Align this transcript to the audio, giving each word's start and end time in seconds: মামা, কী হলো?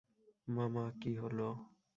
মামা, 0.47 0.85
কী 1.01 1.11
হলো? 1.21 1.49